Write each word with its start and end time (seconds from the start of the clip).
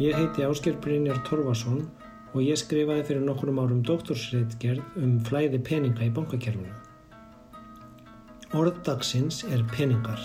Ég 0.00 0.14
heiti 0.16 0.40
Ásker 0.48 0.78
Brynjar 0.80 1.18
Torfason 1.26 1.82
og 2.32 2.38
ég 2.40 2.56
skrifaði 2.56 3.02
fyrir 3.04 3.24
nokkurum 3.26 3.58
árum 3.60 3.80
doktorsreitgerð 3.84 4.94
um 4.96 5.18
flæði 5.26 5.58
peninga 5.66 6.06
í 6.06 6.12
bankakerfinu. 6.16 6.70
Orðdagsins 8.56 9.42
er 9.52 9.60
peningar. 9.74 10.22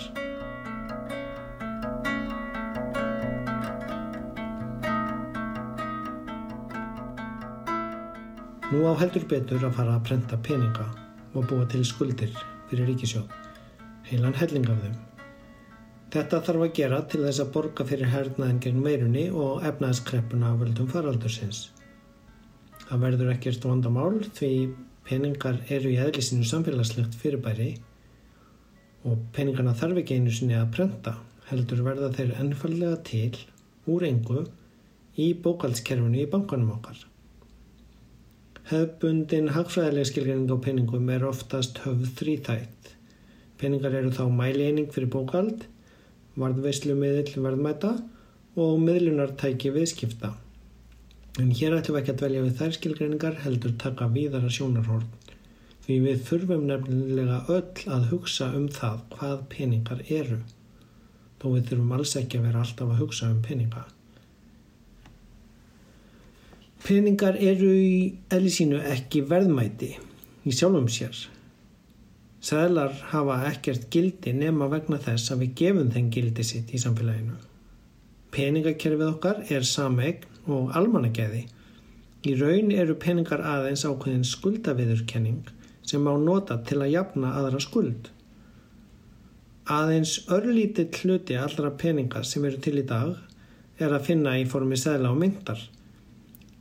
Nú 8.70 8.80
á 8.88 8.96
heldur 9.02 9.28
betur 9.28 9.60
að 9.68 9.76
fara 9.76 9.98
að 9.98 10.06
prenta 10.08 10.40
peninga 10.48 10.88
og 11.34 11.50
búa 11.52 11.68
til 11.68 11.84
skuldir 11.84 12.32
fyrir 12.72 12.88
ríkisjóð, 12.94 13.28
heilan 14.08 14.40
helling 14.40 14.72
af 14.72 14.80
þeim. 14.86 14.96
Þetta 16.16 16.38
þarf 16.46 16.62
að 16.64 16.70
gera 16.76 16.98
til 17.12 17.18
þess 17.26 17.40
að 17.42 17.48
borga 17.52 17.84
fyrir 17.84 18.08
hernaðin 18.08 18.60
gegn 18.64 18.76
meirunni 18.80 19.24
og 19.36 19.64
efnaðskreppuna 19.68 20.54
af 20.54 20.62
völdum 20.62 20.86
faraldursins. 20.88 21.58
Það 22.86 23.02
verður 23.02 23.32
ekkert 23.34 23.66
vandamál 23.68 24.22
því 24.38 24.48
peningar 25.04 25.58
eru 25.76 25.92
í 25.92 25.98
eðlisinu 26.00 26.48
samfélagslegt 26.48 27.18
fyrirbæri 27.20 27.68
og 29.04 29.28
peningarna 29.36 29.76
þarf 29.76 30.00
ekki 30.00 30.16
einu 30.16 30.32
sinni 30.32 30.56
að 30.56 30.72
prenta 30.78 31.14
heldur 31.50 31.84
verða 31.90 32.08
þeir 32.16 32.32
ennfallega 32.46 33.02
til 33.10 33.36
úr 33.84 34.08
engu 34.08 34.46
í 35.20 35.28
bókaldskerfunu 35.44 36.24
í 36.24 36.26
bankanum 36.32 36.72
okkar. 36.78 36.96
Hefbundin 38.72 39.52
hagfræðileg 39.52 40.08
skilgreining 40.14 40.48
á 40.48 40.56
peningum 40.64 41.12
er 41.12 41.28
oftast 41.28 41.84
höfð 41.84 42.08
þrýþætt. 42.22 42.92
Peningar 43.60 44.00
eru 44.00 44.16
þá 44.16 44.30
mæleining 44.32 44.88
fyrir 44.96 45.12
bókald 45.12 45.68
varðveislu 46.40 46.96
miðl 46.98 47.42
verðmæta 47.44 47.92
og 48.56 48.80
miðlunartæki 48.80 49.72
viðskipta. 49.74 50.32
En 51.36 51.50
hér 51.52 51.76
ætlum 51.76 51.96
við 51.96 52.02
ekki 52.02 52.12
að 52.14 52.20
dvelja 52.22 52.44
við 52.44 52.60
þær 52.60 52.76
skilgreiningar 52.76 53.40
heldur 53.42 53.74
taka 53.80 54.08
víðara 54.12 54.48
sjónarhórn. 54.52 55.08
Því 55.84 55.96
við 56.02 56.22
þurfum 56.26 56.64
nefnilega 56.70 57.42
öll 57.52 57.92
að 57.92 58.08
hugsa 58.12 58.48
um 58.56 58.70
það 58.72 59.02
hvað 59.12 59.44
peningar 59.52 60.00
eru. 60.06 60.40
Þó 61.36 61.46
við 61.52 61.68
þurfum 61.68 61.92
alls 61.98 62.16
ekki 62.18 62.40
að 62.40 62.48
vera 62.48 62.64
alltaf 62.64 62.90
að 62.90 63.04
hugsa 63.04 63.28
um 63.30 63.44
peninga. 63.44 63.84
Peningar 66.86 67.36
eru 67.42 67.70
í 67.76 67.94
ellisínu 68.32 68.80
ekki 68.94 69.24
verðmæti 69.28 69.92
í 70.46 70.54
sjálfum 70.54 70.88
sér. 70.88 71.26
Sæðlar 72.46 72.92
hafa 73.10 73.40
ekkert 73.48 73.88
gildi 73.90 74.30
nema 74.36 74.68
vegna 74.70 75.00
þess 75.02 75.32
að 75.34 75.40
við 75.42 75.54
gefum 75.60 75.88
þeim 75.90 76.10
gildi 76.14 76.44
sitt 76.46 76.68
í 76.76 76.78
samfélaginu. 76.78 77.34
Peningakerfið 78.36 79.08
okkar 79.08 79.40
er 79.56 79.66
sameign 79.66 80.26
og 80.46 80.70
almannageði. 80.78 81.46
Í 82.26 82.36
raun 82.38 82.70
eru 82.74 82.94
peningar 83.02 83.42
aðeins 83.42 83.82
ákveðin 83.88 84.26
skuldaviðurkenning 84.30 85.50
sem 85.86 86.06
á 86.06 86.14
nota 86.22 86.60
til 86.68 86.80
að 86.84 86.92
jafna 86.94 87.34
aðra 87.40 87.62
skuld. 87.66 88.10
Aðeins 89.66 90.18
örlítið 90.30 91.00
hluti 91.02 91.38
allra 91.42 91.72
peninga 91.74 92.22
sem 92.22 92.44
eru 92.46 92.62
til 92.62 92.78
í 92.78 92.86
dag 92.86 93.16
er 93.82 93.90
að 93.90 94.12
finna 94.12 94.36
í 94.38 94.46
formi 94.46 94.78
sæðla 94.78 95.10
og 95.10 95.18
myndar. 95.22 95.58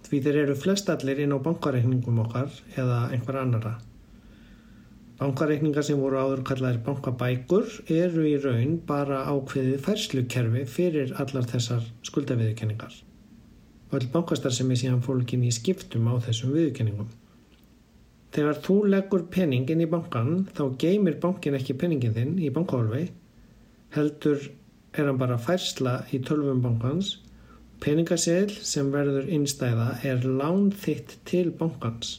Því 0.06 0.22
þeir 0.25 0.45
eru 0.47 0.56
flestallir 0.66 1.22
inn 1.22 1.36
á 1.36 1.39
bankareikningum 1.45 2.23
okkar 2.25 2.50
eða 2.73 3.03
einhver 3.11 3.44
annara. 3.44 3.81
Bankareikningar 5.16 5.86
sem 5.88 6.00
voru 6.00 6.20
áður 6.20 6.42
kallaðir 6.50 6.81
bankabækur 6.84 7.70
eru 7.94 8.24
í 8.28 8.34
raun 8.44 8.74
bara 8.88 9.22
ákveðið 9.31 9.84
færslukerfi 9.86 10.64
fyrir 10.68 11.14
allar 11.24 11.48
þessar 11.48 11.86
skuldaviðurkenningar. 12.09 12.98
Öll 13.96 14.09
bankastar 14.12 14.52
sem 14.52 14.74
er 14.74 14.81
síðan 14.81 15.06
fólkin 15.06 15.46
í 15.48 15.54
skiptum 15.56 16.09
á 16.12 16.20
þessum 16.25 16.52
viðurkenningum. 16.58 17.14
Þegar 18.36 18.59
þú 18.66 18.75
leggur 18.92 19.24
pening 19.31 19.72
inn 19.72 19.86
í 19.86 19.88
bankan 19.88 20.50
þá 20.52 20.64
geymir 20.84 21.16
bankin 21.24 21.56
ekki 21.56 21.78
peningin 21.80 22.18
þinn 22.18 22.36
í 22.44 22.52
bankahólfi, 22.52 23.06
heldur 23.96 24.50
er 24.92 25.08
hann 25.08 25.22
bara 25.22 25.40
færsla 25.40 26.02
í 26.12 26.20
tölvum 26.28 26.59
bankans. 26.66 27.22
Peningaseil 27.80 28.52
sem 28.52 28.92
verður 28.92 29.31
innstæða 29.31 29.94
er 30.04 30.28
lán 30.28 30.74
þitt 30.75 31.22
til 31.24 31.54
bankans. 31.56 32.18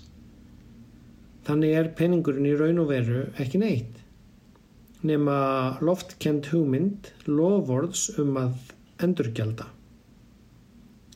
Þannig 1.46 1.76
er 1.78 1.92
peningurinn 1.94 2.48
í 2.50 2.56
raun 2.58 2.82
og 2.82 2.90
veru 2.90 3.22
ekki 3.42 3.60
neitt. 3.62 4.00
Nefna 5.06 5.78
loftkend 5.86 6.48
hugmynd 6.50 7.12
lovorðs 7.30 8.08
um 8.18 8.38
að 8.40 8.72
endurgelda. 9.06 9.68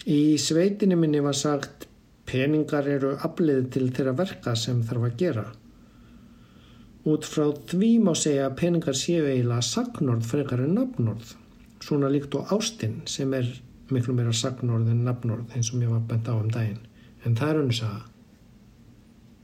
Í 0.07 0.39
sveitinni 0.39 0.97
minni 0.97 1.23
var 1.25 1.35
sagt 1.37 1.89
peningar 2.31 2.87
eru 2.89 3.17
aflið 3.27 3.67
til 3.75 3.89
þeirra 3.91 4.15
verka 4.21 4.55
sem 4.57 4.85
þarf 4.87 5.09
að 5.09 5.17
gera. 5.25 5.45
Út 7.11 7.27
frá 7.27 7.49
því 7.73 7.91
má 8.05 8.13
segja 8.15 8.47
að 8.47 8.57
peningar 8.61 8.97
séu 9.01 9.25
eiginlega 9.25 9.67
sagnorð 9.67 10.31
frekar 10.31 10.63
en 10.63 10.77
nafnorð. 10.79 11.35
Svona 11.83 12.13
líkt 12.13 12.37
og 12.39 12.53
ástinn 12.55 13.01
sem 13.09 13.35
er 13.35 13.49
miklu 13.91 14.15
meira 14.15 14.37
sagnorð 14.37 14.93
en 14.93 15.03
nafnorð 15.09 15.57
eins 15.57 15.73
og 15.73 15.81
mér 15.81 15.95
var 15.97 16.07
bent 16.13 16.31
á 16.31 16.37
um 16.37 16.51
daginn. 16.53 16.83
En 17.25 17.35
það 17.37 17.53
er 17.53 17.63
unnus 17.65 17.83
að 17.89 17.99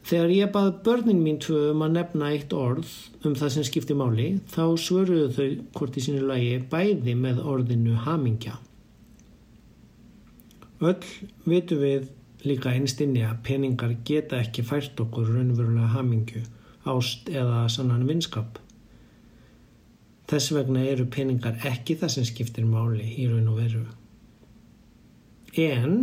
Þegar 0.07 0.31
ég 0.31 0.51
bað 0.55 0.69
börnin 0.87 1.19
mín 1.19 1.39
tvö 1.43 1.73
um 1.73 1.81
að 1.83 1.97
nefna 1.97 2.29
eitt 2.31 2.53
orð 2.55 2.91
um 3.27 3.33
það 3.35 3.49
sem 3.57 3.65
skipti 3.67 3.95
máli 3.99 4.27
þá 4.53 4.63
svöruðu 4.79 5.31
þau 5.35 5.47
hvort 5.79 5.97
í 5.99 6.05
sínu 6.05 6.29
lagi 6.29 6.61
bæði 6.71 7.15
með 7.19 7.41
orðinu 7.43 7.97
hamingja. 8.05 8.55
Öll 10.85 11.03
vitu 11.49 11.81
við 11.81 12.07
líka 12.47 12.71
einstinni 12.77 13.25
að 13.27 13.41
peningar 13.49 13.97
geta 14.07 14.39
ekki 14.45 14.63
fært 14.69 15.01
okkur 15.03 15.33
raunverulega 15.33 15.89
hamingju, 15.97 16.43
ást 16.87 17.31
eða 17.33 17.65
sannan 17.73 18.07
vinskap. 18.07 18.61
Þess 20.31 20.53
vegna 20.55 20.85
eru 20.87 21.09
peningar 21.11 21.59
ekki 21.67 21.97
það 21.99 22.15
sem 22.15 22.29
skiptir 22.31 22.69
máli 22.69 23.09
í 23.17 23.27
raun 23.31 23.51
og 23.51 23.59
veru. 23.59 23.83
En 25.57 25.99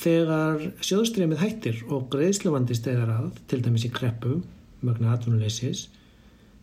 Þegar 0.00 0.62
sjóðstreymið 0.80 1.40
hættir 1.42 1.80
og 1.92 2.06
greiðsluvandi 2.12 2.72
stegar 2.78 3.10
að, 3.12 3.34
til 3.50 3.58
dæmis 3.60 3.82
í 3.84 3.90
kreppu, 3.92 4.38
mögna 4.80 5.10
atvinnuleysis, 5.12 5.90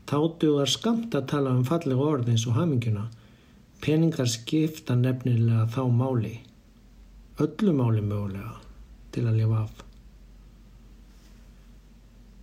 þá 0.10 0.18
dugar 0.42 0.72
skamt 0.72 1.14
að 1.14 1.28
tala 1.34 1.54
um 1.54 1.66
fallega 1.68 2.02
orð 2.02 2.32
eins 2.34 2.48
og 2.50 2.58
haminguna. 2.58 3.06
Peningar 3.84 4.26
skipta 4.32 4.98
nefnilega 4.98 5.68
þá 5.70 5.84
máli, 5.94 6.34
öllu 7.44 7.78
máli 7.78 8.02
mögulega, 8.02 8.56
til 9.14 9.28
að 9.30 9.42
lifa 9.44 9.62
af. 9.68 9.86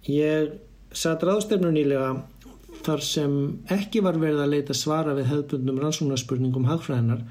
Ég 0.06 0.58
satt 0.94 1.26
ráðstefnu 1.26 1.74
nýlega 1.74 2.12
þar 2.86 3.02
sem 3.02 3.38
ekki 3.72 4.04
var 4.04 4.20
verið 4.22 4.44
að 4.44 4.52
leita 4.54 4.76
svara 4.78 5.18
við 5.18 5.32
hefðbundum 5.32 5.82
rannsóknarspurningum 5.82 6.70
hagfræðinar, 6.70 7.24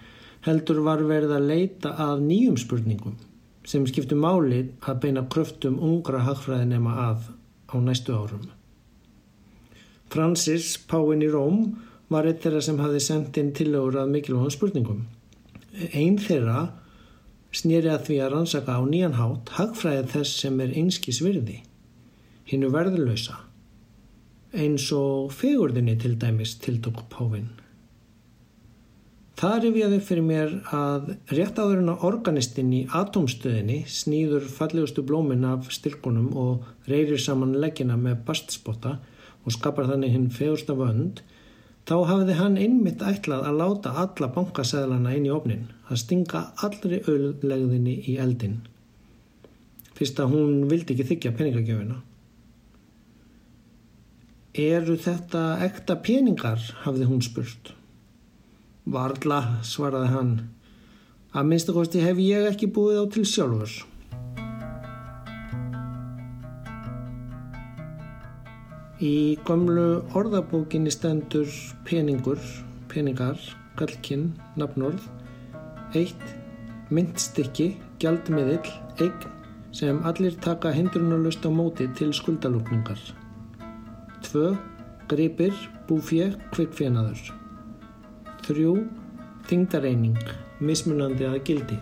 heldur 0.44 0.84
var 0.84 1.06
verið 1.08 1.38
að 1.38 1.54
leita 1.54 1.96
að 2.12 2.26
nýjum 2.28 2.60
spurningum 2.60 3.22
sem 3.68 3.86
skiptu 3.88 4.18
máli 4.20 4.66
að 4.84 5.00
beina 5.06 5.24
kröftum 5.32 5.80
ungra 5.80 6.24
hagfræðinema 6.28 6.98
að 7.08 7.32
á 7.72 7.76
næstu 7.80 8.14
árum. 8.16 8.46
Francis, 10.14 10.76
Páinn 10.78 11.24
í 11.26 11.30
Róm, 11.32 11.74
var 12.12 12.28
eitt 12.30 12.44
þeirra 12.44 12.62
sem 12.62 12.80
hafi 12.84 13.02
sendt 13.02 13.40
inn 13.42 13.54
tillögur 13.56 13.98
að 14.04 14.12
mikilvægum 14.14 14.54
spurningum. 14.54 15.06
Einn 15.90 16.20
þeirra 16.22 16.68
snýri 17.54 17.90
að 17.94 18.06
því 18.10 18.20
að 18.22 18.32
rannsaka 18.36 18.78
á 18.78 18.82
nýjan 18.86 19.18
hátt 19.18 19.56
hagfræðið 19.58 20.14
þess 20.14 20.44
sem 20.44 20.62
er 20.62 20.78
einskis 20.78 21.22
virði, 21.26 21.60
hinnu 22.50 22.70
verðurlausa, 22.74 23.40
eins 24.54 24.90
og 24.94 25.34
fegurðinni 25.34 25.98
til 26.02 26.16
dæmis 26.22 26.58
tildokk 26.62 27.08
Páinn. 27.14 27.50
Það 29.44 29.58
rifjaði 29.60 29.98
fyrir 30.08 30.24
mér 30.24 30.52
að 30.72 31.08
rétt 31.36 31.58
áður 31.60 31.80
en 31.82 31.90
að 31.92 32.04
organistinn 32.08 32.70
í 32.72 32.78
atomstöðinni 32.96 33.82
snýður 33.92 34.46
fallegustu 34.48 35.04
blómin 35.04 35.44
af 35.44 35.68
styrkunum 35.76 36.30
og 36.40 36.70
reyrir 36.88 37.20
saman 37.20 37.58
leggina 37.60 37.98
með 38.00 38.22
bastspotta 38.30 38.94
og 39.44 39.58
skapar 39.58 39.90
þannig 39.90 40.16
hinn 40.16 40.30
fegursta 40.32 40.78
vönd, 40.80 41.20
þá 41.84 41.96
hafiði 42.14 42.40
hann 42.40 42.56
einmitt 42.56 43.04
ætlað 43.04 43.44
að 43.50 43.60
láta 43.66 43.94
alla 44.06 44.32
bankasæðlana 44.40 45.18
inn 45.18 45.28
í 45.28 45.36
ofnin, 45.36 45.68
að 45.92 46.04
stinga 46.06 46.46
allri 46.64 47.04
auðlegðinni 47.04 48.00
í 48.14 48.18
eldin. 48.24 48.58
Fyrst 50.00 50.24
að 50.24 50.38
hún 50.38 50.68
vildi 50.72 50.96
ekki 50.96 51.10
þykja 51.12 51.36
peningagjöfina. 51.44 52.00
Eru 54.72 54.96
þetta 54.96 55.48
ekta 55.68 56.00
peningar, 56.00 56.64
hafði 56.88 57.12
hún 57.12 57.26
spurt. 57.28 57.76
Varla, 58.84 59.40
svaraði 59.64 60.10
hann. 60.12 60.32
Að 61.32 61.48
minnstakosti 61.50 62.02
hef 62.04 62.18
ég 62.20 62.50
ekki 62.50 62.68
búið 62.76 62.98
á 63.00 63.06
til 63.16 63.24
sjálfur. 63.24 63.72
Í 69.04 69.40
gömlu 69.48 70.04
orðabókinni 70.20 70.92
stendur 70.92 71.48
peningur, 71.88 72.40
peningar, 72.92 73.40
gallkinn, 73.80 74.34
nafnorð, 74.60 75.06
eitt 75.96 76.26
myndstykki, 76.92 77.70
gjaldmiðill, 78.04 78.74
eign 79.00 79.30
sem 79.74 80.02
allir 80.06 80.36
taka 80.44 80.74
hindrunarlust 80.76 81.48
á 81.48 81.50
móti 81.50 81.88
til 81.98 82.12
skuldalúkningar. 82.14 83.00
2. 84.28 84.52
Gripir, 85.08 85.56
búfjö, 85.88 86.34
kvikfjenaður. 86.52 87.43
3. 88.44 88.76
Þingdareining, 89.48 90.20
mismunandi 90.60 91.28
að 91.30 91.42
gildi. 91.48 91.78